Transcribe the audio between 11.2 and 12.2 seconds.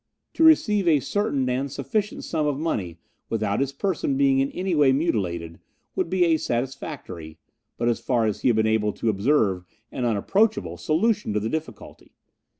to the difficulty.